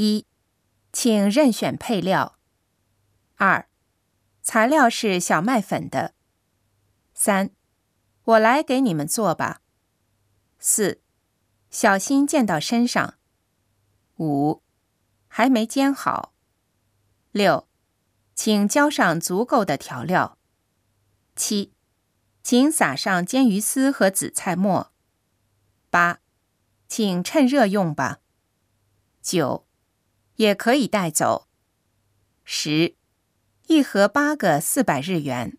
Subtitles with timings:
[0.00, 0.24] 一，
[0.94, 2.38] 请任选配料。
[3.36, 3.68] 二，
[4.40, 6.14] 材料是小麦粉的。
[7.12, 7.50] 三，
[8.24, 9.60] 我来给你们做吧。
[10.58, 11.02] 四，
[11.68, 13.18] 小心溅到身上。
[14.16, 14.62] 五，
[15.28, 16.32] 还没煎好。
[17.30, 17.68] 六，
[18.34, 20.38] 请浇上足够的调料。
[21.36, 21.74] 七，
[22.42, 24.94] 请撒上煎鱼丝和紫菜末。
[25.90, 26.20] 八，
[26.88, 28.20] 请趁热用吧。
[29.20, 29.66] 九，
[30.40, 31.48] 也可以带走。
[32.44, 32.94] 十，
[33.66, 35.58] 一盒八个，四百日元。